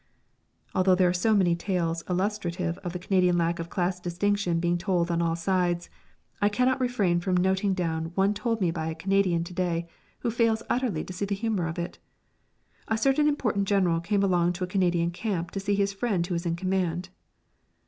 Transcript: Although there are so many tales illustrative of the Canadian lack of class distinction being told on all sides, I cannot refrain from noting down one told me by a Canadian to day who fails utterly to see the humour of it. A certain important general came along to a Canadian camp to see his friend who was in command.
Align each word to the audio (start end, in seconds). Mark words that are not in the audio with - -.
Although 0.73 0.95
there 0.95 1.09
are 1.09 1.13
so 1.13 1.35
many 1.35 1.55
tales 1.55 2.03
illustrative 2.09 2.79
of 2.79 2.91
the 2.91 2.97
Canadian 2.97 3.37
lack 3.37 3.59
of 3.59 3.69
class 3.69 3.99
distinction 3.99 4.59
being 4.59 4.79
told 4.79 5.11
on 5.11 5.21
all 5.21 5.35
sides, 5.35 5.91
I 6.41 6.49
cannot 6.49 6.81
refrain 6.81 7.19
from 7.19 7.37
noting 7.37 7.75
down 7.75 8.05
one 8.15 8.33
told 8.33 8.61
me 8.61 8.71
by 8.71 8.87
a 8.87 8.95
Canadian 8.95 9.43
to 9.43 9.53
day 9.53 9.87
who 10.21 10.31
fails 10.31 10.63
utterly 10.71 11.03
to 11.03 11.13
see 11.13 11.25
the 11.25 11.35
humour 11.35 11.67
of 11.67 11.77
it. 11.77 11.99
A 12.87 12.97
certain 12.97 13.27
important 13.27 13.67
general 13.67 13.99
came 13.99 14.23
along 14.23 14.53
to 14.53 14.63
a 14.63 14.73
Canadian 14.73 15.11
camp 15.11 15.51
to 15.51 15.59
see 15.59 15.75
his 15.75 15.93
friend 15.93 16.25
who 16.25 16.33
was 16.33 16.47
in 16.47 16.55
command. 16.55 17.09